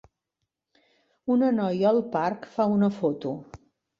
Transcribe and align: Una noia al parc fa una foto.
Una 1.33 1.51
noia 1.59 1.87
al 1.91 2.01
parc 2.17 2.47
fa 2.55 2.69
una 2.79 2.93
foto. 2.99 3.37